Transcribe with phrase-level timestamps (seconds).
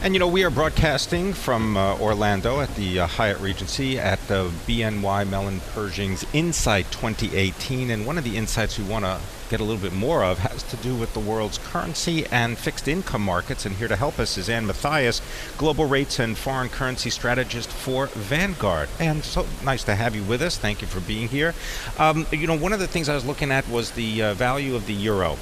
[0.00, 4.20] And you know, we are broadcasting from uh, Orlando at the uh, Hyatt Regency at
[4.28, 7.90] the BNY Mellon Pershing's Insight 2018.
[7.90, 9.18] And one of the insights we want to
[9.50, 12.86] get a little bit more of has to do with the world's currency and fixed
[12.86, 13.66] income markets.
[13.66, 15.20] And here to help us is Anne Mathias,
[15.56, 18.88] global rates and foreign currency strategist for Vanguard.
[19.00, 20.56] And so nice to have you with us.
[20.56, 21.56] Thank you for being here.
[21.98, 24.76] Um, you know, one of the things I was looking at was the uh, value
[24.76, 25.38] of the euro,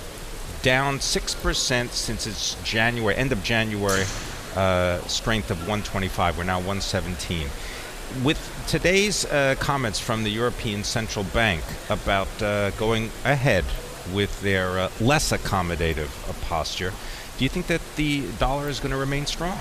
[0.62, 4.04] down six percent since its January, end of January
[4.56, 6.38] uh, strength of 125.
[6.38, 7.48] We're now 117.
[8.22, 13.64] With today's uh, comments from the European Central Bank about uh, going ahead
[14.12, 16.10] with their uh, less accommodative
[16.42, 16.92] posture,
[17.36, 19.58] do you think that the dollar is going to remain strong?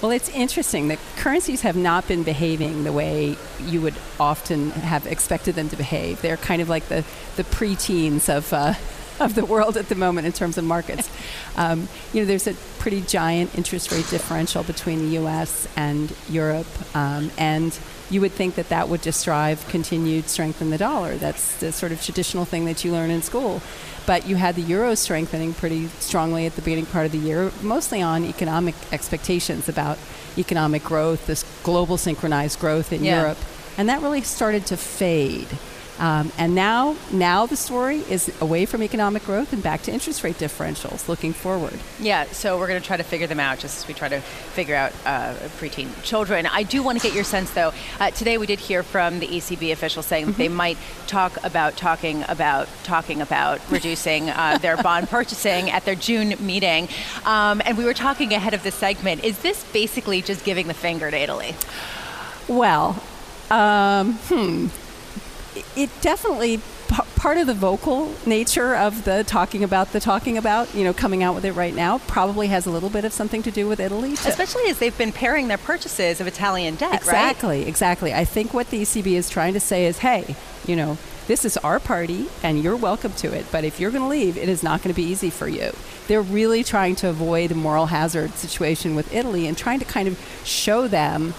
[0.00, 0.86] Well, it's interesting.
[0.86, 5.76] The currencies have not been behaving the way you would often have expected them to
[5.76, 6.22] behave.
[6.22, 8.74] They're kind of like the, the preteens of uh,
[9.20, 11.10] of the world at the moment in terms of markets.
[11.56, 15.68] Um, you know, there's a pretty giant interest rate differential between the U.S.
[15.76, 16.66] and Europe,
[16.96, 17.78] um, and
[18.10, 21.16] you would think that that would just drive continued strength in the dollar.
[21.16, 23.60] That's the sort of traditional thing that you learn in school.
[24.06, 27.52] But you had the euro strengthening pretty strongly at the beginning part of the year,
[27.60, 29.98] mostly on economic expectations about
[30.38, 33.20] economic growth, this global synchronized growth in yeah.
[33.20, 33.38] Europe.
[33.76, 35.48] And that really started to fade.
[35.98, 40.22] Um, and now, now the story is away from economic growth and back to interest
[40.22, 41.78] rate differentials looking forward.
[41.98, 44.20] Yeah, so we're going to try to figure them out just as we try to
[44.20, 46.46] figure out uh, preteen children.
[46.46, 47.72] I do want to get your sense, though.
[47.98, 50.32] Uh, today we did hear from the ECB official saying mm-hmm.
[50.32, 50.56] that they mm-hmm.
[50.56, 56.34] might talk about talking about talking about reducing uh, their bond purchasing at their June
[56.38, 56.88] meeting.
[57.24, 59.24] Um, and we were talking ahead of the segment.
[59.24, 61.56] Is this basically just giving the finger to Italy?
[62.46, 63.02] Well,
[63.50, 64.68] um, hmm
[65.76, 70.84] it definitely part of the vocal nature of the talking about the talking about, you
[70.84, 73.50] know, coming out with it right now probably has a little bit of something to
[73.50, 74.16] do with Italy.
[74.16, 74.28] Too.
[74.28, 77.68] Especially as they've been pairing their purchases of Italian debt, exactly, right?
[77.68, 80.36] Exactly, I think what the ECB is trying to say is, hey,
[80.66, 80.96] you know,
[81.26, 84.38] this is our party and you're welcome to it, but if you're going to leave,
[84.38, 85.72] it is not going to be easy for you.
[86.06, 90.08] They're really trying to avoid a moral hazard situation with Italy and trying to kind
[90.08, 91.34] of show them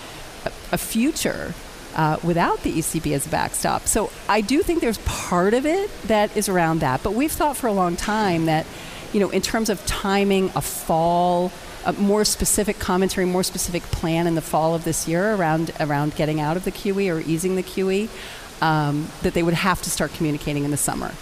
[0.46, 1.56] a, a future
[1.96, 3.88] uh, without the ECB as a backstop.
[3.88, 7.04] So I do think there's part of it that is around that.
[7.04, 8.66] But we've thought for a long time that,
[9.14, 11.52] you know, in terms of timing a fall,
[11.86, 16.16] a more specific commentary, more specific plan in the fall of this year around around
[16.16, 18.10] getting out of the QE or easing the QE,
[18.62, 21.14] um, that they would have to start communicating in the summer.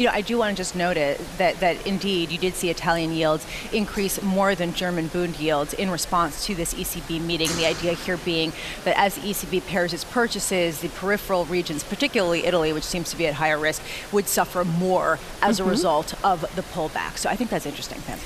[0.00, 2.70] You know, I do want to just note it that, that indeed you did see
[2.70, 7.48] Italian yields increase more than German Bund yields in response to this ECB meeting.
[7.48, 12.46] The idea here being that as the ECB pairs its purchases, the peripheral regions, particularly
[12.46, 15.68] Italy, which seems to be at higher risk, would suffer more as mm-hmm.
[15.68, 17.18] a result of the pullback.
[17.18, 18.18] So I think that's interesting, Pimm.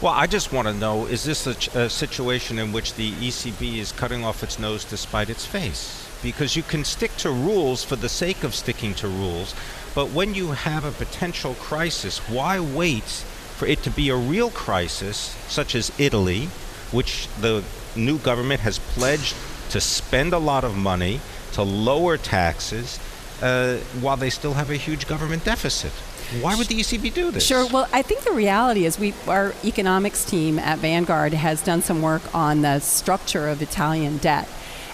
[0.00, 3.10] Well, I just want to know is this a, ch- a, situation in which the
[3.14, 6.06] ECB is cutting off its nose to spite its face?
[6.22, 9.54] Because you can stick to rules for the sake of sticking to rules,
[9.94, 13.24] but when you have a potential crisis, why wait
[13.60, 16.46] for it to be a real crisis, such as Italy,
[16.92, 17.62] which the
[17.96, 19.34] new government has pledged
[19.70, 21.20] to spend a lot of money,
[21.52, 22.98] to lower taxes,
[23.42, 25.92] uh, while they still have a huge government deficit?
[26.40, 27.44] Why would the ECB do this?
[27.44, 27.66] Sure.
[27.66, 32.02] Well, I think the reality is we our economics team at Vanguard has done some
[32.02, 34.48] work on the structure of Italian debt,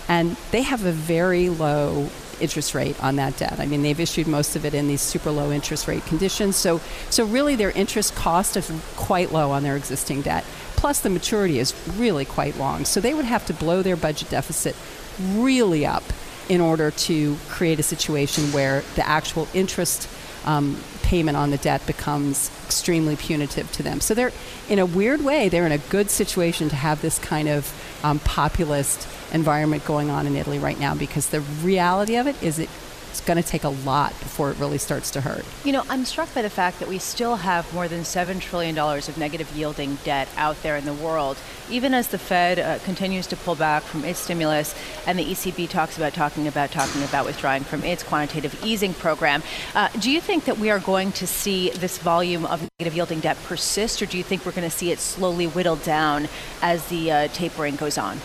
[0.09, 2.09] and they have a very low
[2.41, 3.59] interest rate on that debt.
[3.59, 6.57] I mean, they've issued most of it in these super low interest rate conditions.
[6.57, 6.81] So,
[7.11, 10.45] so really, their interest cost is quite low on their existing debt.
[10.77, 12.85] Plus, the maturity is really quite long.
[12.85, 14.77] So they would have to blow their budget deficit
[15.19, 16.05] really up
[16.49, 20.09] in order to create a situation where the actual interest
[20.45, 24.01] um, payment on the debt becomes extremely punitive to them.
[24.01, 24.33] So they're,
[24.69, 27.73] in a weird way, they're in a good situation to have this kind of
[28.03, 32.59] um, populist environment going on in Italy right now because the reality of it is
[32.59, 32.69] it
[33.17, 35.45] it's going to take a lot before it really starts to hurt.
[35.65, 38.77] You know, I'm struck by the fact that we still have more than $7 trillion
[38.79, 41.39] of negative yielding debt out there in the world,
[41.71, 44.75] even as the Fed uh, continues to pull back from its stimulus
[45.07, 49.43] and the ECB talks about talking about talking about withdrawing from its quantitative easing program.
[49.75, 53.21] Uh, do you think that we are going to see this volume of negative yielding
[53.21, 56.29] debt persist, or do you think we're going to see it slowly whittled down
[56.61, 58.19] as the uh, tapering goes on?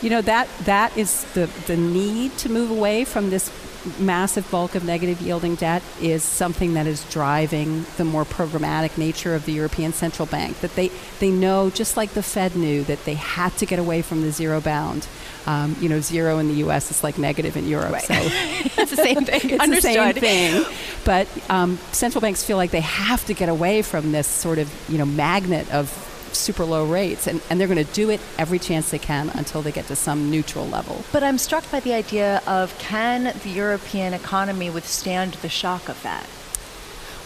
[0.00, 3.50] You know that that is the the need to move away from this
[3.98, 9.34] massive bulk of negative yielding debt is something that is driving the more programmatic nature
[9.34, 10.60] of the European Central Bank.
[10.60, 10.90] That they,
[11.20, 14.30] they know, just like the Fed knew, that they had to get away from the
[14.30, 15.06] zero bound.
[15.46, 16.90] Um, you know, zero in the U.S.
[16.90, 17.92] is like negative in Europe.
[17.92, 18.02] Right.
[18.02, 18.14] So
[18.82, 19.40] it's the same thing.
[19.50, 20.16] it's Understood.
[20.16, 20.76] the same thing.
[21.04, 24.70] But um, central banks feel like they have to get away from this sort of
[24.90, 25.90] you know magnet of
[26.34, 29.62] super low rates, and, and they're going to do it every chance they can until
[29.62, 31.04] they get to some neutral level.
[31.12, 36.02] But I'm struck by the idea of can the European economy withstand the shock of
[36.02, 36.26] that?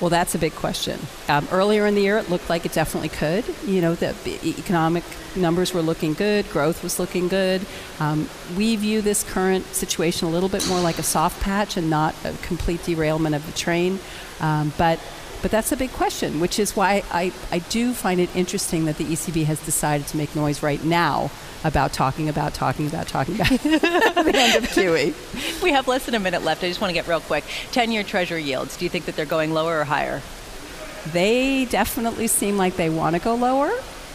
[0.02, 0.98] Well, that's a big question.
[1.28, 3.44] Um, earlier in the year, it looked like it definitely could.
[3.64, 4.14] You know, the
[4.44, 5.04] economic
[5.36, 7.64] numbers were looking good, growth was looking good.
[8.00, 11.88] Um, we view this current situation a little bit more like a soft patch and
[11.88, 14.00] not a complete derailment of the train.
[14.40, 14.98] Um, but
[15.42, 18.96] but that's a big question, which is why I, I do find it interesting that
[18.96, 21.30] the ECB has decided to make noise right now
[21.64, 25.62] about talking about talking about talking about the end of QE.
[25.62, 26.62] We have less than a minute left.
[26.62, 27.44] I just want to get real quick.
[27.72, 30.22] 10 year Treasury yields, do you think that they're going lower or higher?
[31.12, 33.72] They definitely seem like they want to go lower.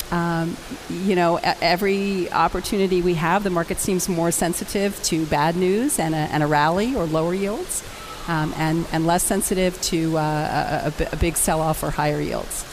[0.10, 0.56] Um,
[0.90, 6.16] you know, every opportunity we have, the market seems more sensitive to bad news and
[6.16, 7.84] a, and a rally or lower yields
[8.28, 12.20] um, and, and less sensitive to uh, a, a, a big sell off or higher
[12.20, 12.66] yields.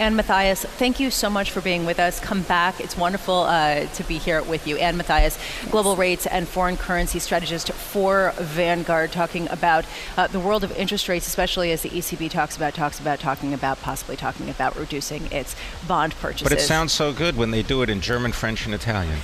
[0.00, 2.20] Anne Mathias, thank you so much for being with us.
[2.20, 2.78] Come back.
[2.78, 4.76] It's wonderful uh, to be here with you.
[4.76, 5.36] Anne Mathias,
[5.72, 9.84] global rates and foreign currency strategist for Vanguard, talking about
[10.16, 13.52] uh, the world of interest rates, especially as the ECB talks about, talks about, talking
[13.52, 15.56] about, possibly talking about reducing its
[15.88, 16.48] bond purchases.
[16.48, 19.18] But it sounds so good when they do it in German, French, and Italian.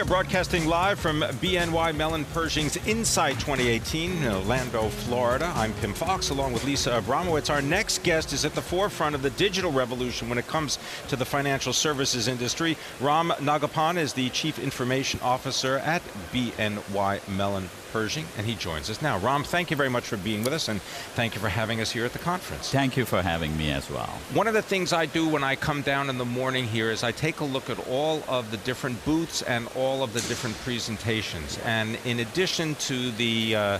[0.00, 5.52] We are broadcasting live from BNY Mellon Pershing's Insight 2018 in uh, Orlando, Florida.
[5.54, 7.50] I'm Pimm Fox along with Lisa Abramowicz.
[7.50, 11.16] Our next guest is at the forefront of the digital revolution when it comes to
[11.16, 12.78] the financial services industry.
[12.98, 16.00] Ram Nagappan is the Chief Information Officer at
[16.32, 19.18] BNY Mellon Pershing, and he joins us now.
[19.18, 20.80] Ram, thank you very much for being with us, and
[21.14, 22.70] thank you for having us here at the conference.
[22.70, 24.18] Thank you for having me as well.
[24.32, 27.02] One of the things I do when I come down in the morning here is
[27.02, 30.56] I take a look at all of the different booths and all of the different
[30.58, 31.58] presentations.
[31.64, 33.78] And in addition to the uh,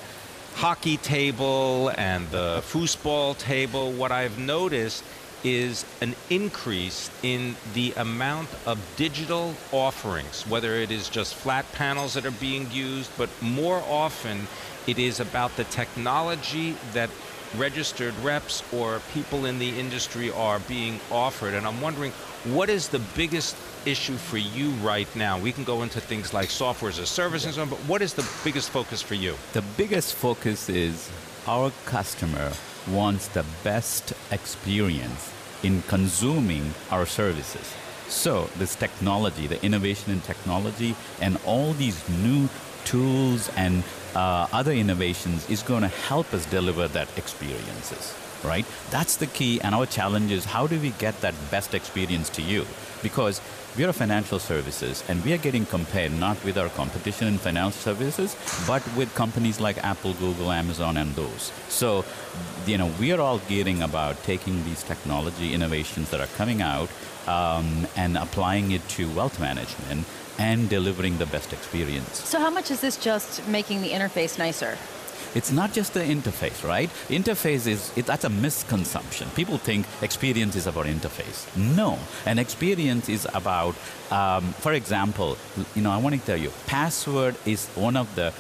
[0.55, 5.05] hockey table and the foosball table, what I've noticed
[5.43, 12.15] is an increase in the amount of digital offerings, whether it is just flat panels
[12.15, 14.47] that are being used, but more often
[14.87, 17.11] it is about the technology that
[17.57, 21.55] registered reps or people in the industry are being offered.
[21.55, 22.13] And I'm wondering,
[22.45, 23.57] what is the biggest
[23.87, 25.39] issue for you right now?
[25.39, 28.03] We can go into things like software as a service and so on, but what
[28.03, 29.35] is the biggest focus for you?
[29.53, 31.11] The biggest focus is
[31.47, 32.53] our customer
[32.89, 35.33] wants the best experience
[35.63, 37.75] in consuming our services.
[38.11, 42.49] So, this technology, the innovation in technology, and all these new
[42.85, 43.85] tools and
[44.17, 48.15] uh, other innovations is going to help us deliver that experiences
[48.45, 48.65] right?
[48.91, 52.43] That's the key and our challenge is how do we get that best experience to
[52.43, 52.67] you?
[53.03, 53.41] Because
[53.77, 57.73] we are financial services and we are getting compared not with our competition in financial
[57.73, 58.37] services
[58.67, 61.53] but with companies like apple google amazon and those.
[61.69, 62.05] So
[62.67, 66.89] you know we are all gearing about taking these technology innovations that are coming out
[67.27, 70.07] um, and applying it to wealth management
[70.39, 72.29] and delivering the best experience.
[72.29, 74.79] So, how much is this just making the interface nicer?
[75.33, 76.91] It's not just the interface, right?
[77.09, 79.29] Interface is it, that's a misconception.
[79.37, 81.47] People think experience is about interface.
[81.57, 83.77] No, an experience is about,
[84.11, 85.37] um, for example,
[85.77, 88.33] you know, I want to tell you, password is one of the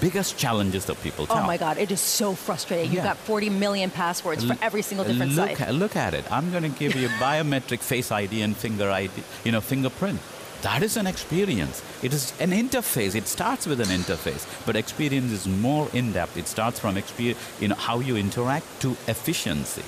[0.00, 1.44] biggest challenges that people oh tell.
[1.44, 2.92] Oh my God, it is so frustrating.
[2.92, 5.74] You've got 40 million passwords for every single different look, site.
[5.74, 6.30] Look at it.
[6.30, 9.12] I'm going to give you biometric face ID and finger ID,
[9.44, 10.20] you know, fingerprint.
[10.62, 11.82] That is an experience.
[12.02, 13.14] It is an interface.
[13.14, 16.36] It starts with an interface, but experience is more in depth.
[16.36, 19.84] It starts from experience, you know, how you interact to efficiency.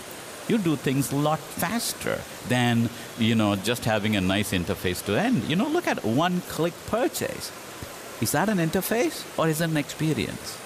[0.48, 5.14] You do things a lot faster than you know just having a nice interface to
[5.18, 5.44] end.
[5.44, 7.52] You know, look at one-click purchase.
[8.22, 10.58] Is that an interface or is it an experience?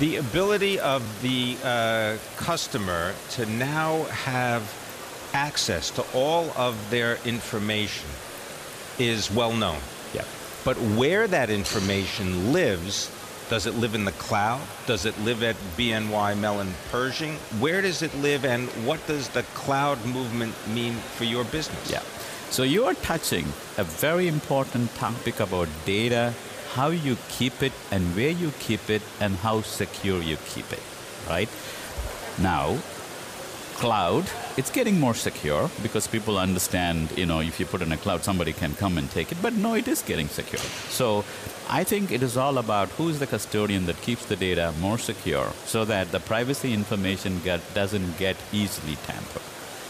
[0.00, 4.62] The ability of the uh, customer to now have
[5.32, 8.08] access to all of their information
[8.98, 9.78] is well known.
[10.12, 10.24] Yeah.
[10.64, 13.10] But where that information lives
[13.48, 14.60] Does it live in the cloud?
[14.86, 17.36] Does it live at BNY Mellon Pershing?
[17.60, 21.90] Where does it live, and what does the cloud movement mean for your business?
[21.90, 22.02] Yeah.
[22.50, 23.44] So you are touching
[23.76, 26.34] a very important topic about data,
[26.72, 30.82] how you keep it, and where you keep it, and how secure you keep it,
[31.28, 31.48] right?
[32.40, 32.78] Now,
[33.76, 34.24] cloud,
[34.56, 38.24] it's getting more secure because people understand, you know, if you put in a cloud,
[38.24, 39.38] somebody can come and take it.
[39.40, 40.62] But no, it is getting secure.
[40.88, 41.24] So
[41.68, 44.98] I think it is all about who is the custodian that keeps the data more
[44.98, 49.37] secure so that the privacy information get, doesn't get easily tampered.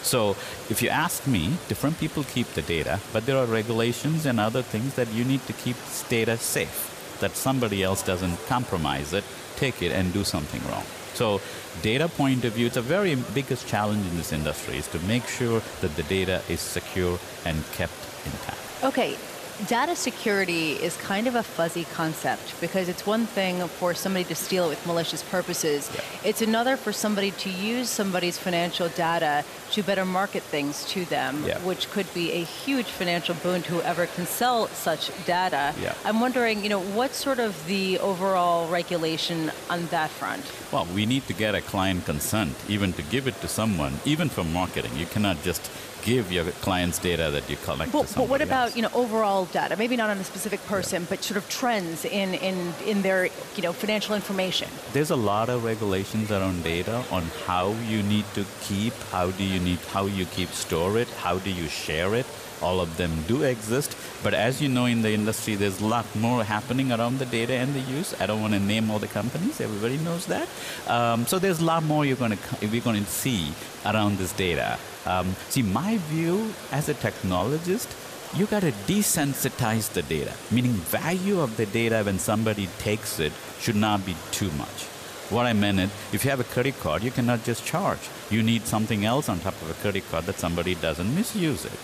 [0.09, 0.31] So
[0.71, 4.63] if you ask me, different people keep the data, but there are regulations and other
[4.63, 5.75] things that you need to keep
[6.09, 6.79] data safe,
[7.19, 9.23] that somebody else doesn't compromise it,
[9.55, 10.83] take it, and do something wrong.
[11.13, 11.41] So
[11.83, 15.27] data point of view, it's a very biggest challenge in this industry is to make
[15.27, 17.93] sure that the data is secure and kept
[18.25, 18.57] intact.
[18.83, 19.15] Okay,
[19.67, 24.35] data security is kind of a fuzzy concept because it's one thing for somebody to
[24.35, 25.89] steal it with malicious purposes.
[25.93, 26.01] Yeah.
[26.23, 31.43] It's another for somebody to use somebody's financial data to better market things to them,
[31.45, 31.59] Yeah.
[31.59, 35.73] which could be a huge financial boon to whoever can sell such data.
[35.81, 35.93] Yeah.
[36.05, 40.45] I'm wondering, you know, what's sort of the overall regulation on that front?
[40.71, 44.29] Well, we need to get a client consent even to give it to someone, even
[44.29, 44.91] for marketing.
[44.95, 45.69] You cannot just
[46.03, 48.75] give your client's data that you collect But, but what about else.
[48.75, 49.75] you know overall data?
[49.77, 53.25] Maybe not on a specific person, but sort of trends in, in, in their
[53.55, 54.69] you know financial information.
[54.93, 59.43] There's a lot of regulations around data on how you need to keep, how do
[59.43, 62.25] you need, how you keep store it, how do you share it.
[62.61, 66.05] All of them do exist, but as you know in the industry, there's a lot
[66.13, 68.13] more happening around the data and the use.
[68.19, 70.45] I don't want to name all the companies; everybody knows that.
[70.85, 73.53] Um, so there's a lot more you're going to we're going to see
[73.85, 74.77] around this data.
[75.09, 77.89] Um, see, my view as a technologist,
[78.37, 83.33] you got to desensitize the data, meaning value of the data when somebody takes it
[83.59, 84.85] should not be too much.
[85.31, 87.99] What I meant is, if you have a credit card, you cannot just charge.
[88.29, 91.79] You need something else on top of a credit card that somebody doesn't misuse it.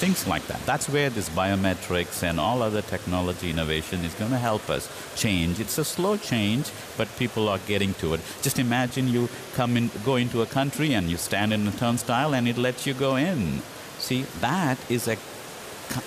[0.00, 0.64] Things like that.
[0.66, 5.60] That's where this biometrics and all other technology innovation is going to help us change.
[5.60, 8.20] It's a slow change, but people are getting to it.
[8.42, 12.34] Just imagine you come in, go into a country and you stand in a turnstile
[12.34, 13.62] and it lets you go in.
[13.98, 15.16] See, that is a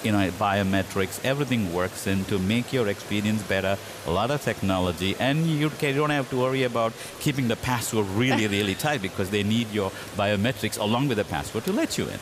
[0.04, 3.78] you know, biometrics, everything works in to make your experience better,
[4.08, 8.08] a lot of technology, and you, you don't have to worry about keeping the password
[8.08, 12.06] really, really tight because they need your biometrics along with the password to let you
[12.06, 12.20] in.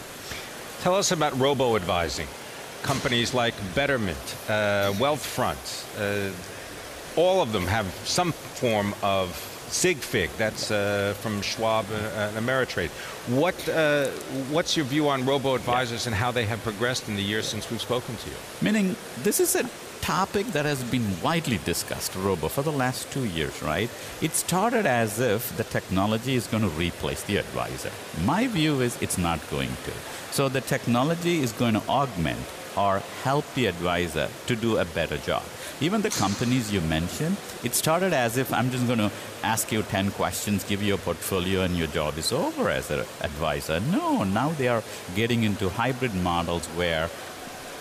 [0.83, 2.27] Tell us about robo advising.
[2.81, 4.17] Companies like Betterment,
[4.49, 5.55] uh, Wealthfront,
[5.97, 6.29] uh,
[7.15, 9.29] all of them have some form of
[9.69, 10.29] SigFig.
[10.35, 11.95] That's uh, from Schwab uh,
[12.35, 12.89] and Ameritrade.
[13.29, 14.07] What, uh,
[14.51, 17.71] what's your view on robo advisors and how they have progressed in the years since
[17.71, 18.35] we've spoken to you?
[18.61, 19.63] Meaning, this is a
[20.03, 23.89] topic that has been widely discussed, Robo, for the last two years, right?
[24.21, 27.89] It started as if the technology is going to replace the advisor.
[28.25, 29.93] My view is it's not going to.
[30.31, 32.45] So the technology is going to augment
[32.75, 35.43] or help the advisor to do a better job.
[35.79, 39.83] Even the companies you mentioned, it started as if I'm just going to ask you
[39.83, 43.79] 10 questions, give you a portfolio, and your job is over as an advisor.
[43.79, 44.83] No, now they are
[45.15, 47.09] getting into hybrid models where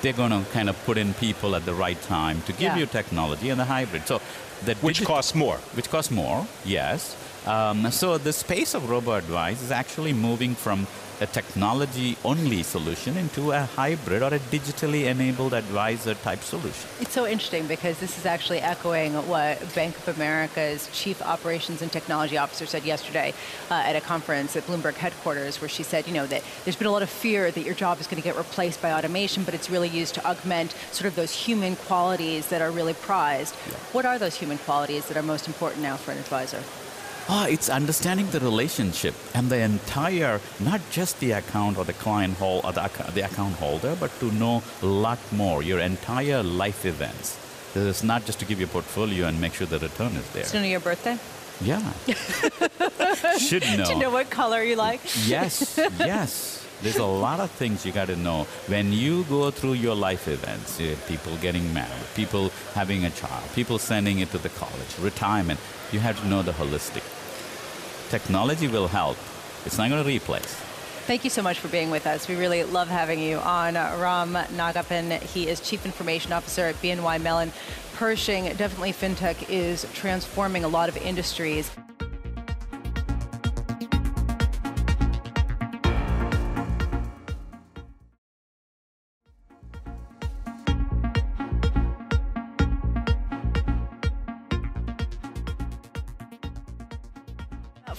[0.03, 2.77] they're going to kind of put in people at the right time to give Yeah.
[2.77, 4.07] you technology and the hybrid.
[4.07, 4.21] So
[4.65, 5.57] the Which digit- costs more.
[5.75, 7.17] which costs more, yes.
[7.47, 10.87] Um, so the space of robo advice is actually moving from
[11.23, 16.91] a technology only solution into a hybrid or a digitally enabled advisor type solution.
[17.01, 21.93] It's so interesting because this is actually echoing what Bank of America's Chief Operations and
[21.93, 23.33] Technology Officer said yesterday
[23.71, 26.89] uh, at a conference at Bloomberg headquarters, where she said, you know, that there's been
[26.89, 29.55] a lot of fear that your job is going to get replaced by automation, but
[29.55, 33.55] it's really used to augment sort of those human qualities that are really prized.
[33.93, 36.63] What are those human qualities that are most important now for an advisor?
[37.29, 42.35] Ah, it's understanding the relationship and the entire, not just the account or the client
[42.37, 46.85] hold or the, the account holder, but to know a lot more, your entire life
[46.85, 47.39] events.
[47.75, 50.43] It's not just to give you a portfolio and make sure the return is there.
[50.43, 51.19] It's of your birthday?
[51.61, 51.93] Yeah.
[53.39, 53.89] Should know.
[53.89, 55.01] You know what color you like?
[55.27, 56.67] Yes, yes.
[56.83, 58.45] There's a lot of things you got to know.
[58.67, 63.45] When you go through your life events, uh, people getting married, people having a child,
[63.55, 65.61] people sending it to the college, retirement,
[65.93, 67.03] you have to know the holistic.
[68.11, 69.17] Technology will help.
[69.65, 70.55] It's not going to replace.
[71.07, 72.29] Thank you so much for being with us.
[72.29, 73.75] We really love having you on.
[73.75, 77.53] Ram Nagappan, he is Chief Information Officer at BNY Mellon.
[77.95, 81.71] Pershing, definitely fintech is transforming a lot of industries.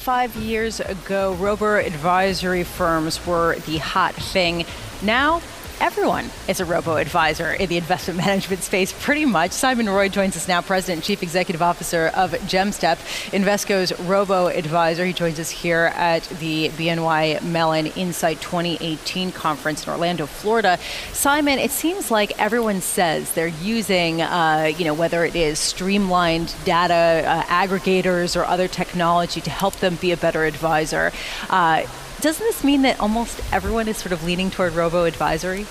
[0.04, 4.66] Five years ago, robo advisory firms were the hot thing.
[5.02, 5.42] Now,
[5.84, 9.52] everyone is a robo advisor in the investment management space, pretty much.
[9.52, 12.98] Simon Roy joins us now, President and Chief Executive Officer of Jemstep,
[13.34, 15.06] Invesco's robo advisor.
[15.06, 20.80] He joins us here at the BNY Mellon Insight 2018 conference in Orlando, Florida.
[21.12, 26.56] Simon, it seems like everyone says they're using, uh, you know, whether it is streamlined
[26.64, 26.94] data
[27.28, 31.12] uh, aggregators or other technology to help them be a better advisor.
[31.50, 31.84] Uh,
[32.24, 35.66] doesn't this mean that almost everyone is sort of leaning toward robo advisory?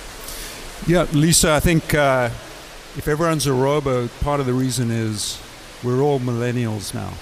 [0.85, 2.29] Yeah, Lisa, I think uh,
[2.95, 5.41] if everyone's a robo, part of the reason is
[5.83, 7.13] we're all millennials now.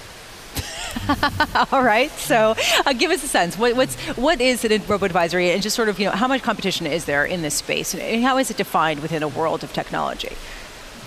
[1.71, 2.11] all right.
[2.11, 3.57] So, uh, give us a sense.
[3.57, 6.27] What, what's what is it in robo advisory, and just sort of you know how
[6.27, 9.63] much competition is there in this space, and how is it defined within a world
[9.63, 10.35] of technology?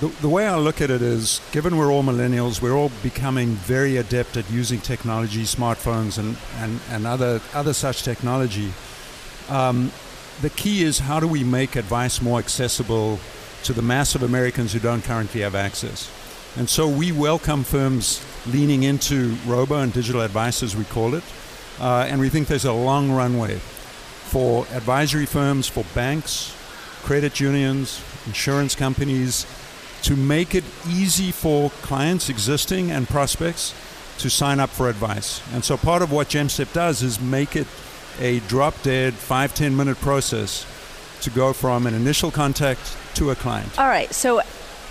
[0.00, 3.50] The, the way I look at it is, given we're all millennials, we're all becoming
[3.50, 8.72] very adept at using technology, smartphones, and, and, and other, other such technology.
[9.48, 9.92] Um,
[10.42, 13.20] the key is how do we make advice more accessible
[13.62, 16.10] to the mass of Americans who don't currently have access?
[16.56, 21.22] And so we welcome firms leaning into robo and digital advice, as we call it.
[21.80, 26.52] Uh, and we think there's a long runway for advisory firms, for banks,
[27.04, 29.46] credit unions, insurance companies,
[30.04, 33.74] to make it easy for clients, existing and prospects,
[34.18, 35.40] to sign up for advice.
[35.52, 37.66] And so part of what Jemstep does is make it
[38.20, 40.66] a drop dead five, 10 minute process
[41.22, 43.78] to go from an initial contact to a client.
[43.78, 44.12] All right.
[44.14, 44.42] So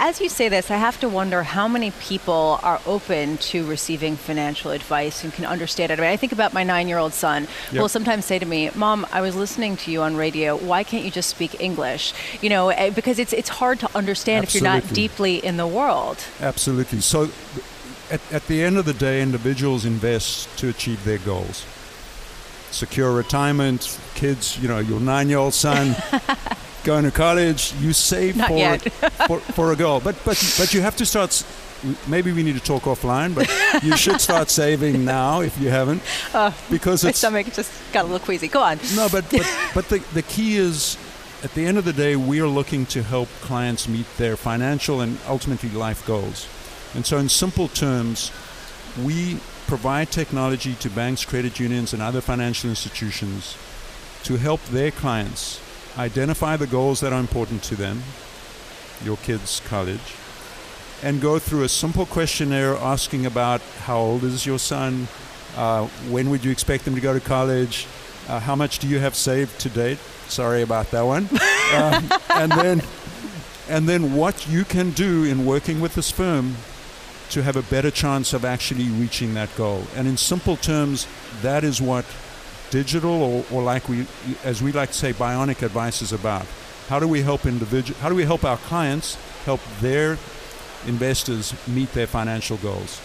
[0.04, 4.18] as you say this, I have to wonder how many people are open to receiving
[4.18, 5.98] financial advice and can understand it.
[5.98, 8.46] I mean, I think about my nine year old son who will sometimes say to
[8.46, 10.58] me, Mom, I was listening to you on radio.
[10.58, 12.14] Why can't you just speak English?
[12.42, 14.68] You know, eh, because it's, it's hard to understand Absolutely.
[14.68, 16.18] if you're not deeply in the world.
[16.42, 17.00] Absolutely.
[17.00, 17.30] So
[18.12, 21.66] at, at the end of the day, individuals invest to achieve their goals
[22.72, 25.96] secure retirement, kids, you know, your nine year old son
[26.84, 28.78] going to college, you save for,
[29.28, 30.00] for, for a goal.
[30.00, 31.46] But but but you have to start.
[32.08, 33.50] Maybe we need to talk offline, but
[33.84, 36.02] you should start saving now if you haven't,
[36.34, 38.48] uh, because my stomach just got a little queasy.
[38.48, 38.80] Go on.
[38.96, 40.98] No, but but, but the the key is
[41.44, 45.02] at the end of the day, we are looking to help clients meet their financial
[45.02, 46.48] and ultimately life goals.
[46.96, 48.32] And so, in simple terms,
[49.04, 53.58] we provide technology to banks, credit unions, and other financial institutions
[54.24, 55.60] to help their clients
[55.98, 58.04] identify the goals that are important to them,
[59.04, 60.16] your kids' college,
[61.04, 65.08] and go through a simple questionnaire asking about how old is your son,
[65.56, 67.86] uh, when would you expect them to go to college,
[68.28, 69.98] uh, how much do you have saved to date?
[70.28, 71.28] Sorry about that one.
[71.74, 72.82] um, and then,
[73.70, 76.56] and then what you can do in working with this firm
[77.30, 79.84] to have a better chance of actually reaching that goal.
[79.96, 81.08] And in simple terms,
[81.42, 82.06] that is what
[82.74, 84.08] digital or, or like we
[84.44, 86.46] as we like to say bionic advice is about?
[86.90, 90.18] How do we help individual how do we help our clients help their
[90.88, 93.00] investors meet their financial goals?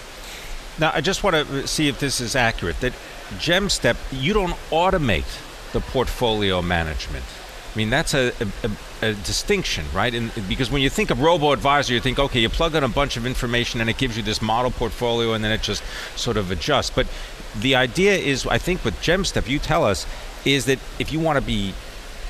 [0.79, 2.95] Now i just want to see if this is accurate that
[3.39, 5.33] jemstep you don't automate
[5.75, 7.27] the portfolio management.
[7.75, 8.33] I mean that's a,
[8.65, 8.71] a,
[9.03, 10.15] a distinction right?
[10.15, 12.89] And because when you think of robo advisor you think okay you plug in a
[13.01, 15.83] bunch of information and it gives you this model portfolio and then it just
[16.17, 16.91] sort of adjusts.
[16.91, 17.07] But
[17.57, 20.07] the idea is, I think, with Jemstep, you tell us,
[20.45, 21.75] is that if you want to be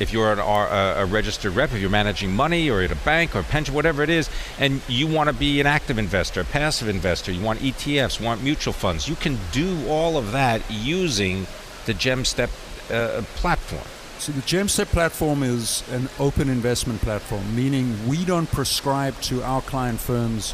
[0.00, 3.34] if you're an, a, a, registered rep, if you're managing money or at a bank
[3.34, 6.88] or pension, whatever it is, and you want to be an active investor, a passive
[6.88, 11.46] investor, you want ETFs, want mutual funds, you can do all of that using
[11.86, 12.50] the Jemstep
[12.92, 13.82] uh, platform.
[14.18, 19.62] So the Jemstep platform is an open investment platform, meaning we don't prescribe to our
[19.62, 20.52] client firms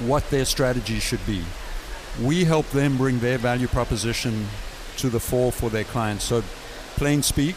[0.00, 1.44] what their strategy should be
[2.22, 4.46] we help them bring their value proposition
[4.98, 6.24] to the fore for their clients.
[6.24, 6.42] So,
[6.96, 7.56] plain speak,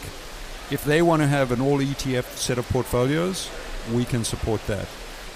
[0.70, 3.50] if they want to have an all ETF set of portfolios,
[3.92, 4.86] we can support that.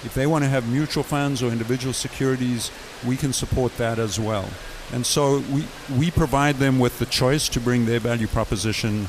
[0.04, 2.70] If they want to have mutual funds or individual securities,
[3.06, 4.48] we can support that as well.
[4.92, 5.64] And so we,
[5.96, 9.08] we provide them with the choice to bring their value proposition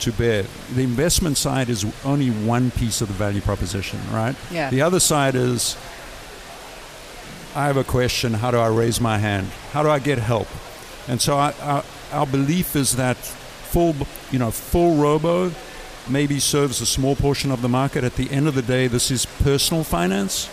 [0.00, 0.44] to bear.
[0.74, 4.34] The investment side is only one piece of the value proposition, right?
[4.50, 4.68] Yeah.
[4.68, 5.76] The other side is
[7.54, 8.32] I have a question.
[8.32, 9.48] How do I raise my hand?
[9.72, 10.48] How do I get help?
[11.06, 13.94] And so I, our, our belief is that full,
[14.30, 15.52] you know, full robo
[16.08, 18.04] maybe serves a small portion of the market.
[18.04, 20.48] At the end of the day, this is personal finance.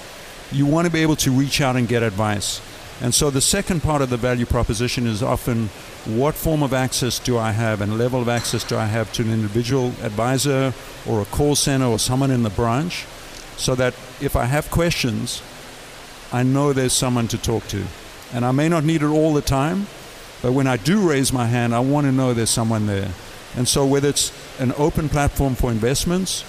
[0.51, 2.61] You want to be able to reach out and get advice.
[3.01, 5.69] And so the second part of the value proposition is often
[6.05, 9.21] what form of access do I have and level of access do I have to
[9.21, 10.73] an individual advisor
[11.07, 13.05] or a call center or someone in the branch
[13.55, 15.41] so that if I have questions,
[16.31, 17.83] I know there's someone to talk to.
[18.33, 19.87] And I may not need it all the time,
[20.41, 23.09] But when I do raise my hand, I want to know there's someone there.
[23.57, 26.45] And so whether it's an open platform for investments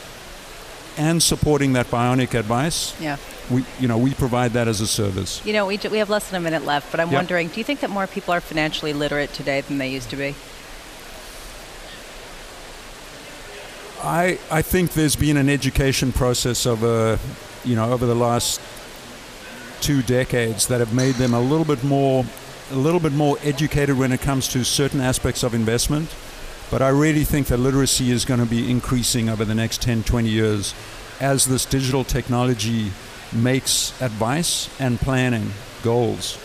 [0.96, 3.16] and supporting that bionic advice, Yeah.
[3.50, 5.40] we you know we provide that as a service.
[5.44, 7.18] You know, we, we have less than a minute left, but I'm Yep.
[7.18, 10.16] wondering, do you think that more people are financially literate today than they used to
[10.16, 10.34] be?
[14.02, 17.18] I I think there's been an education process over
[17.64, 18.60] you know over the last
[19.80, 22.24] two decades that have made them a little bit more
[22.70, 26.08] a little bit more educated when it comes to certain aspects of investment.
[26.70, 30.04] But I really think that literacy is going to be increasing over the next 10,
[30.04, 30.72] 20 years
[31.20, 32.92] as this digital technology
[33.32, 35.50] makes advice and planning
[35.82, 36.38] goals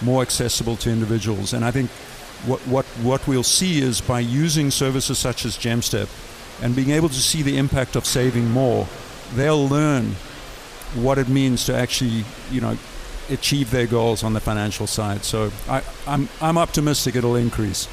[0.00, 1.52] more accessible to individuals.
[1.52, 1.90] And I think
[2.46, 6.08] what, what, what we'll see is by using services such as Jemstep
[6.62, 8.86] and being able to see the impact of saving more,
[9.34, 10.14] they'll learn
[10.94, 12.76] what it means to actually, you know,
[13.30, 15.24] achieve their goals on the financial side.
[15.24, 17.88] So I, I'm, I'm optimistic it'll increase.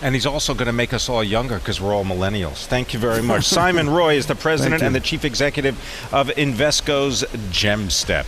[0.00, 2.66] And he's also going to make us all younger because we're all millennials.
[2.66, 3.44] Thank you very much.
[3.46, 5.76] Simon Roy is the president and the chief executive
[6.12, 8.26] of Invesco's Jemstep.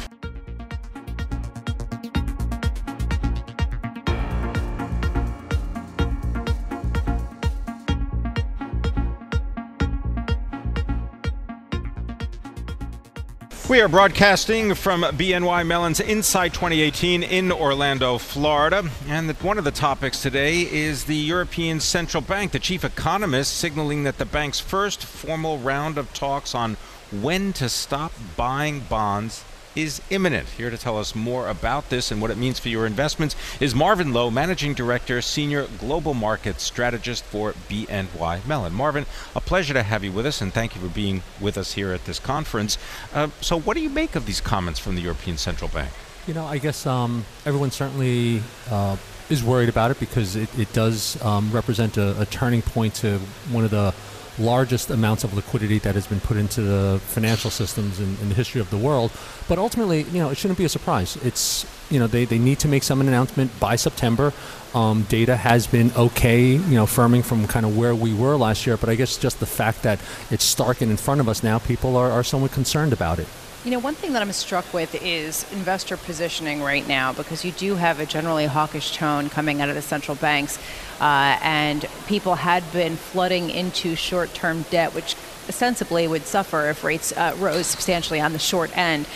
[13.66, 18.90] We are broadcasting from BNY Mellon's Insight 2018 in Orlando, Florida.
[19.08, 22.52] And one of the topics today is the European Central Bank.
[22.52, 26.76] The chief economist signaling that the bank's first formal round of talks on
[27.10, 29.42] when to stop buying bonds
[29.74, 30.48] is imminent.
[30.48, 33.74] Here to tell us more about this and what it means for your investments is
[33.74, 38.72] Marvin Loh, Managing Director, Senior Global Market Strategist for BNY Mellon.
[38.72, 41.74] Marvin, a pleasure to have you with us and thank you for being with us
[41.74, 42.78] here at this conference.
[43.12, 45.92] Uh, so, what do you make of these comments from the European Central Bank?
[46.26, 48.96] You know, I guess um, everyone certainly uh,
[49.28, 53.18] is worried about it because it, it does um, represent a, a turning point to
[53.50, 53.94] one of the
[54.38, 58.34] largest amounts of liquidity that has been put into the financial systems in, in the
[58.34, 59.12] history of the world.
[59.48, 61.16] But ultimately, you know, it shouldn't be a surprise.
[61.24, 64.32] It's, you know, they, they need to make some announcement by September.
[64.74, 68.66] Um, data has been okay, you know, firming from kind of where we were last
[68.66, 68.76] year.
[68.76, 71.58] But I guess just the fact that it's stark and in front of us now,
[71.58, 73.28] people are, are somewhat concerned about it.
[73.64, 77.52] You know, one thing that I'm struck with is investor positioning right now because you
[77.52, 80.58] do have a generally hawkish tone coming out of the central banks,
[81.00, 85.16] uh, and people had been flooding into short term debt, which
[85.48, 89.06] ostensibly would suffer if rates uh, rose substantially on the short end.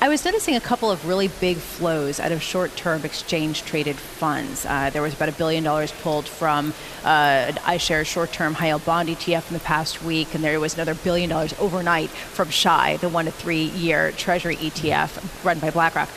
[0.00, 3.96] I was noticing a couple of really big flows out of short term exchange traded
[3.96, 4.64] funds.
[4.64, 8.84] Uh, there was about a billion dollars pulled from uh, iShares short term high yield
[8.84, 12.98] bond ETF in the past week, and there was another billion dollars overnight from SHY,
[12.98, 16.08] the one to three year Treasury ETF run by BlackRock.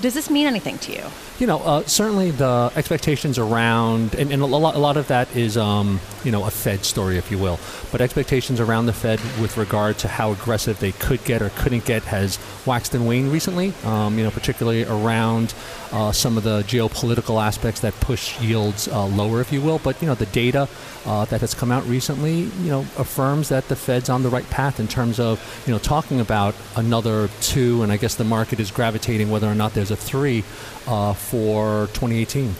[0.00, 1.04] Does this mean anything to you?
[1.38, 5.36] You know, uh, certainly the expectations around, and, and a, lot, a lot of that
[5.36, 7.60] is, um, you know, a Fed story, if you will.
[7.92, 11.84] But expectations around the Fed with regard to how aggressive they could get or couldn't
[11.84, 13.72] get has waxed and waned recently.
[13.84, 15.54] Um, you know, particularly around
[15.92, 19.78] uh, some of the geopolitical aspects that push yields uh, lower, if you will.
[19.78, 20.68] But you know, the data
[21.06, 24.48] uh, that has come out recently, you know, affirms that the Fed's on the right
[24.50, 28.60] path in terms of, you know, talking about another two, and I guess the market
[28.60, 30.44] is gravitating whether or not there's a three
[30.86, 32.54] uh, for 2018.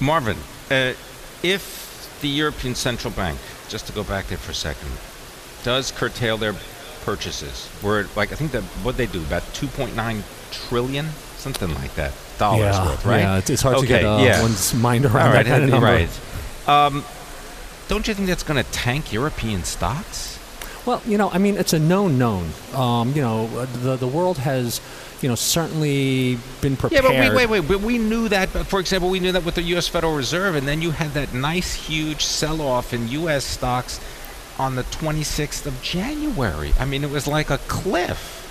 [0.00, 0.36] Marvin,
[0.70, 0.92] uh,
[1.42, 3.38] if the European Central Bank,
[3.68, 4.90] just to go back there for a second,
[5.62, 6.54] does curtail their
[7.04, 12.12] purchases, where like I think that what they do about 2.9 trillion, something like that,
[12.38, 13.20] dollars yeah, worth, right?
[13.20, 14.42] Yeah, it's, it's hard okay, to get uh, yeah.
[14.42, 15.86] one's mind around right, that kind of number.
[15.86, 16.68] right.
[16.68, 17.04] Um,
[17.88, 20.38] don't you think that's going to tank European stocks?
[20.84, 22.50] Well, you know, I mean, it's a known known.
[22.74, 24.80] Um, you know, the the world has,
[25.22, 27.04] you know, certainly been prepared.
[27.04, 27.68] Yeah, but wait, wait, wait.
[27.68, 28.48] But we knew that.
[28.48, 29.88] For example, we knew that with the U.S.
[29.88, 33.44] Federal Reserve, and then you had that nice, huge sell-off in U.S.
[33.44, 34.00] stocks
[34.58, 36.72] on the 26th of January.
[36.78, 38.42] I mean, it was like a cliff.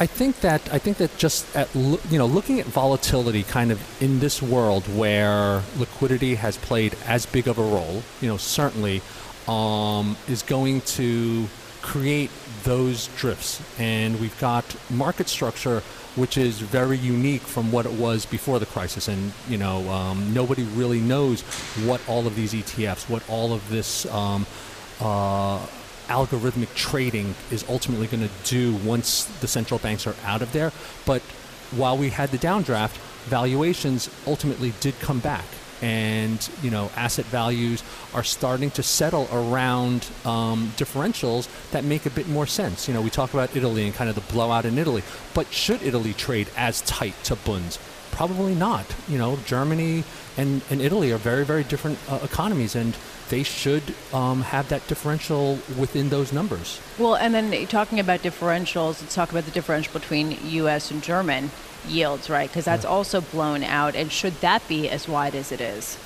[0.00, 3.72] I think that I think that just at loo- you know looking at volatility kind
[3.72, 8.36] of in this world where liquidity has played as big of a role, you know,
[8.36, 9.02] certainly
[9.48, 11.48] um, is going to
[11.82, 12.30] create
[12.64, 15.82] those drifts, and we've got market structure
[16.16, 20.34] which is very unique from what it was before the crisis, and you know um,
[20.34, 21.42] nobody really knows
[21.86, 24.06] what all of these ETFs, what all of this.
[24.06, 24.46] Um,
[25.00, 25.64] uh,
[26.08, 30.72] algorithmic trading is ultimately going to do once the central banks are out of there.
[31.04, 31.20] But
[31.70, 35.44] while we had the downdraft, valuations ultimately did come back.
[35.82, 37.82] And you know, asset values
[38.14, 42.88] are starting to settle around um, differentials that make a bit more sense.
[42.88, 45.02] You know, we talk about Italy and kind of the blowout in Italy,
[45.34, 47.78] but should Italy trade as tight to bunds?
[48.18, 48.84] Probably not.
[49.06, 50.02] You know, Germany
[50.36, 52.96] and, and Italy are very, very different uh, economies, and
[53.28, 56.80] they should um, have that differential within those numbers.
[56.98, 60.90] Well, and then talking about differentials, let's talk about the differential between U.S.
[60.90, 61.52] and German
[61.86, 62.50] yields, right?
[62.50, 62.90] Because that's yeah.
[62.90, 63.94] also blown out.
[63.94, 65.96] And should that be as wide as it is?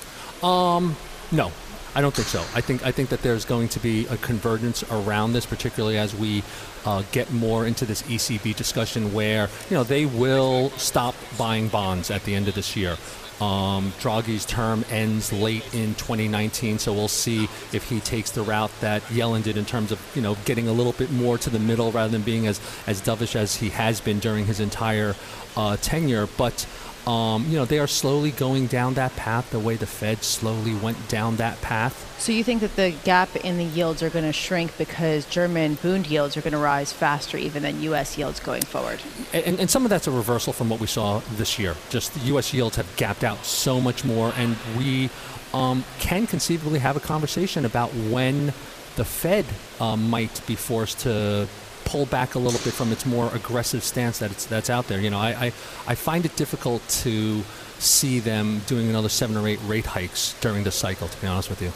[0.43, 0.95] Um,
[1.31, 1.51] no,
[1.95, 2.41] I don't think so.
[2.55, 6.15] I think I think that there's going to be a convergence around this, particularly as
[6.15, 6.43] we
[6.85, 12.09] uh, get more into this ECB discussion, where you know they will stop buying bonds
[12.09, 12.97] at the end of this year.
[13.41, 18.71] Um, Draghi's term ends late in 2019, so we'll see if he takes the route
[18.79, 21.59] that Yellen did in terms of you know getting a little bit more to the
[21.59, 25.15] middle rather than being as as dovish as he has been during his entire
[25.55, 26.27] uh, tenure.
[26.37, 26.65] But
[27.07, 30.73] um, you know, they are slowly going down that path the way the Fed slowly
[30.73, 32.15] went down that path.
[32.17, 35.75] So you think that the gap in the yields are going to shrink because German
[35.75, 38.17] Bund yields are going to rise faster even than U.S.
[38.17, 39.01] yields going forward?
[39.33, 41.75] And, and some of that's a reversal from what we saw this year.
[41.89, 42.53] Just the U.S.
[42.53, 45.09] yields have gapped out so much more, and we
[45.53, 48.53] um, can conceivably have a conversation about when
[48.95, 49.45] the Fed
[49.81, 51.47] um, might be forced to
[51.85, 54.99] pull back a little bit from its more aggressive stance that it's, that's out there.
[54.99, 55.45] You know, I, I,
[55.87, 57.43] I find it difficult to
[57.79, 61.49] see them doing another seven or eight rate hikes during the cycle, to be honest
[61.49, 61.71] with you.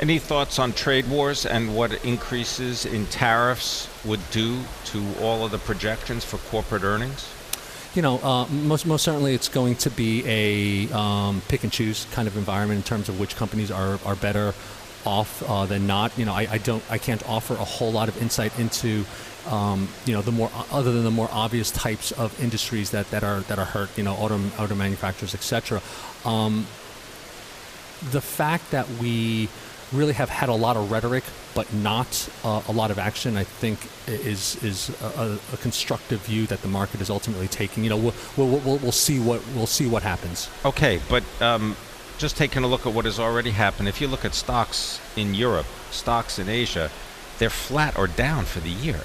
[0.00, 5.50] Any thoughts on trade wars and what increases in tariffs would do to all of
[5.50, 7.28] the projections for corporate earnings?
[7.94, 12.06] You know, uh, most most certainly, it's going to be a um, pick and choose
[12.12, 14.54] kind of environment in terms of which companies are are better
[15.06, 16.16] off uh, than not.
[16.18, 19.04] You know, I, I, don't, I can't offer a whole lot of insight into,
[19.48, 23.24] um, you know, the more other than the more obvious types of industries that, that
[23.24, 23.96] are that are hurt.
[23.96, 25.80] You know, auto auto manufacturers, etc.
[26.24, 26.66] Um,
[28.10, 29.48] the fact that we
[29.92, 33.44] really have had a lot of rhetoric but not uh, a lot of action, I
[33.44, 37.82] think is is a, a, constructive view that the market is ultimately taking.
[37.82, 40.48] You know, we'll, we'll, we'll, we'll see what we'll see what happens.
[40.64, 41.76] Okay, but um,
[42.20, 45.34] just taking a look at what has already happened, if you look at stocks in
[45.34, 46.90] Europe, stocks in Asia,
[47.38, 49.00] they're flat or down for the year.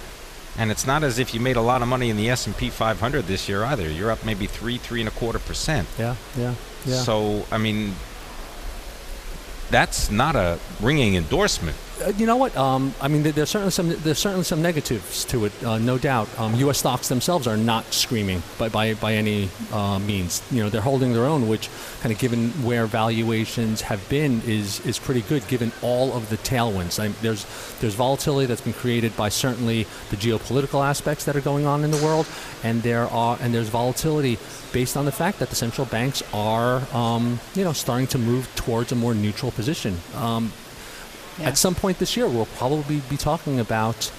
[0.58, 3.26] And it's not as if you made a lot of money in the S&P 500
[3.26, 3.90] this year either.
[3.90, 5.88] You're up maybe three, three and a quarter percent.
[5.98, 6.96] Yeah, yeah, yeah.
[6.96, 7.96] So, I mean,
[9.70, 11.78] that's not a ringing endorsement
[12.18, 12.56] you know what?
[12.58, 16.28] Um, I mean, there's certainly some there's certainly some negatives to it, uh, no doubt.
[16.40, 16.80] Um, U.S.
[16.80, 20.42] stocks themselves are not screaming by by, by any uh, means.
[20.52, 21.70] You know, they're holding their own, which
[22.02, 26.38] kind of given where valuations have been is is pretty good given all of the
[26.38, 27.00] tailwinds.
[27.00, 27.46] I, there's
[27.80, 31.92] there's volatility that's been created by certainly the geopolitical aspects that are going on in
[31.92, 32.28] the world,
[32.64, 34.38] and there are and there's volatility
[34.74, 38.54] based on the fact that the central banks are um, you know starting to move
[38.56, 39.98] towards a more neutral position.
[41.40, 41.48] Yeah.
[41.48, 44.12] At some point this year, we'll probably be talking about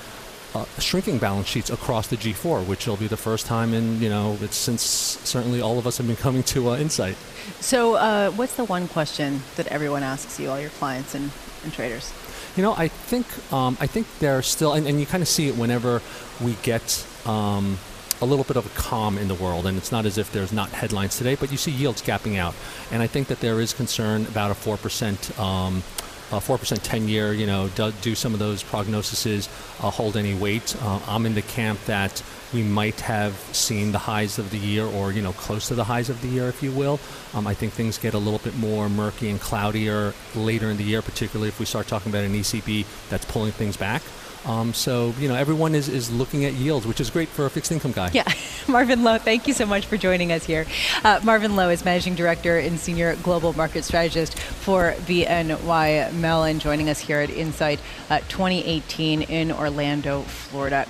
[0.54, 4.08] uh, shrinking balance sheets across the G4, which will be the first time in, you
[4.08, 7.16] know, it's since certainly all of us have been coming to uh, Insight.
[7.60, 11.30] So, uh, what's the one question that everyone asks you, all your clients and,
[11.62, 12.12] and traders?
[12.56, 15.28] You know, I think um, I think there are still, and, and, you kind of
[15.28, 16.00] see it whenever
[16.40, 17.78] we get um,
[18.22, 20.52] a little bit of a calm in the world, and it's not as if there's
[20.52, 22.54] not headlines today, but you see yields gapping out,
[22.90, 25.38] and I think that there is concern about a four percent.
[25.38, 25.82] Um,
[26.32, 29.48] uh, 4% 10 year, you know, do, do, some of those prognoses
[29.82, 30.76] uh, hold any weight?
[30.82, 34.84] Uh, I'm in the camp that we might have seen the highs of the year
[34.84, 36.98] or, you know, close to the highs of the year, if you will.
[37.34, 40.84] Um, I think things get a little bit more murky and cloudier later in the
[40.84, 44.02] year, particularly if we start talking about an ECB that's pulling things back.
[44.46, 47.50] Um, so, you know, everyone is, is looking at yields, which is great for a
[47.50, 48.10] fixed income guy.
[48.14, 48.30] Yeah.
[48.68, 50.66] Marvin Loh, thank you so much for joining us here.
[51.02, 56.88] Uh, Marvin Loh is Managing Director and Senior Global Market Strategist for BNY Mellon, joining
[56.88, 60.86] us here at Insight uh, 2018 in Orlando, Florida.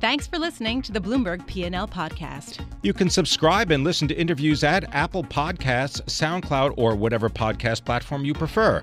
[0.00, 2.64] Thanks for listening to the Bloomberg P&L podcast.
[2.82, 8.24] You can subscribe and listen to interviews at Apple Podcasts, SoundCloud, or whatever podcast platform
[8.24, 8.82] you prefer.